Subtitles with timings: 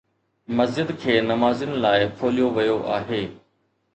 [0.59, 3.23] مسجد کي نمازين لاءِ کوليو ويو آهي